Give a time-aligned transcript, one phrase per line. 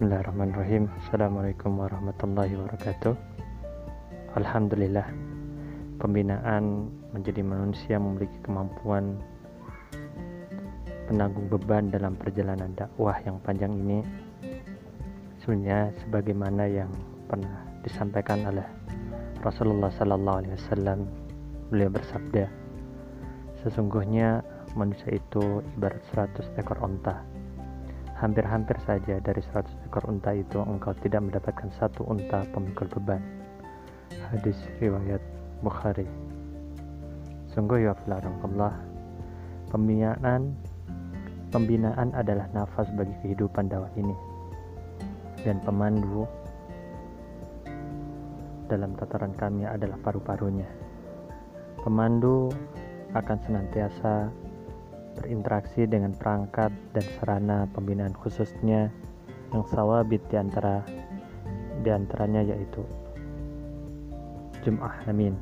[0.00, 0.88] Bismillahirrahmanirrahim.
[0.96, 3.12] Assalamualaikum warahmatullahi wabarakatuh.
[4.32, 5.04] Alhamdulillah
[6.00, 9.20] Pembinaan menjadi manusia memiliki kemampuan
[11.04, 14.00] Penanggung beban dalam perjalanan dakwah yang panjang ini.
[15.44, 16.88] Sebenarnya sebagaimana yang
[17.28, 18.64] pernah disampaikan oleh
[19.44, 21.12] Rasulullah Sallallahu Alaihi Wasallam
[21.68, 22.48] Beliau bersabda
[23.60, 24.40] Sesungguhnya
[24.72, 27.20] manusia itu ibarat 100 ekor onta
[28.20, 33.24] Hampir-hampir saja dari 100 ekor unta itu engkau tidak mendapatkan satu unta pemikul beban.
[34.28, 35.24] Hadis riwayat
[35.64, 36.04] Bukhari.
[37.48, 38.76] Sungguh ya Allah,
[39.72, 40.52] pembinaan
[41.48, 44.12] pembinaan adalah nafas bagi kehidupan dakwah ini.
[45.40, 46.28] Dan pemandu
[48.68, 50.68] dalam tataran kami adalah paru-parunya.
[51.80, 52.52] Pemandu
[53.16, 54.30] akan senantiasa
[55.20, 58.88] berinteraksi dengan perangkat dan sarana pembinaan khususnya
[59.52, 60.80] yang sawabit di antara
[61.84, 62.84] antaranya yaitu
[64.60, 65.32] Jum'ah Amin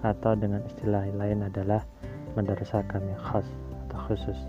[0.00, 1.84] atau dengan istilah lain adalah
[2.36, 3.44] madrasah kami khas
[3.88, 4.40] atau khusus.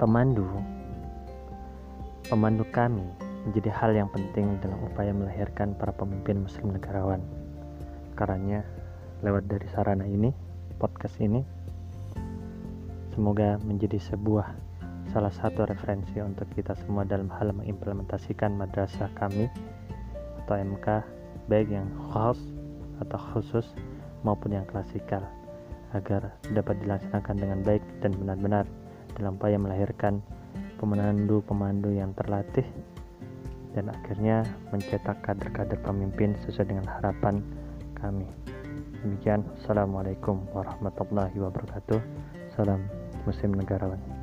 [0.00, 0.48] Pemandu
[2.28, 3.04] pemandu kami
[3.48, 7.20] menjadi hal yang penting dalam upaya melahirkan para pemimpin muslim negarawan.
[8.16, 8.60] Karena
[9.24, 10.32] lewat dari sarana ini
[10.76, 11.40] podcast ini
[13.18, 14.46] Semoga menjadi sebuah
[15.10, 19.50] salah satu referensi untuk kita semua dalam hal mengimplementasikan madrasah kami
[20.46, 21.02] atau MK
[21.50, 22.38] baik yang khas
[23.02, 23.74] atau khusus
[24.22, 25.26] maupun yang klasikal
[25.98, 28.70] agar dapat dilaksanakan dengan baik dan benar-benar
[29.18, 30.22] dalam upaya melahirkan
[30.78, 32.70] pemandu-pemandu yang terlatih
[33.74, 37.42] dan akhirnya mencetak kader-kader pemimpin sesuai dengan harapan
[37.98, 38.30] kami.
[39.02, 41.98] Demikian, Assalamualaikum warahmatullahi wabarakatuh.
[42.54, 44.17] Salam Muslim negarawan